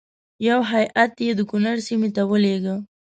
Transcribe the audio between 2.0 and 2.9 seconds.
ته ولېږه.